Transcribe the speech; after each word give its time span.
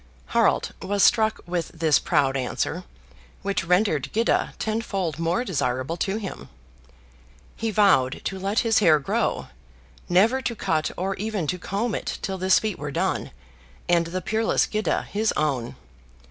Harald 0.33 0.73
was 0.81 1.03
struck 1.03 1.41
with 1.45 1.67
this 1.75 1.99
proud 1.99 2.35
answer, 2.35 2.85
which 3.43 3.63
rendered 3.63 4.09
Gyda 4.11 4.55
tenfold 4.57 5.19
more 5.19 5.45
desirable 5.45 5.95
to 5.97 6.17
him. 6.17 6.49
He 7.55 7.69
vowed 7.69 8.21
to 8.23 8.39
let 8.39 8.61
his 8.61 8.79
hair 8.79 8.97
grow, 8.97 9.49
never 10.09 10.41
to 10.41 10.55
cut 10.55 10.89
or 10.97 11.13
even 11.17 11.45
to 11.45 11.59
comb 11.59 11.93
it 11.93 12.17
till 12.23 12.39
this 12.39 12.57
feat 12.57 12.79
were 12.79 12.89
done, 12.89 13.29
and 13.87 14.07
the 14.07 14.21
peerless 14.21 14.65
Gyda 14.65 15.03
his 15.05 15.31
own. 15.37 15.75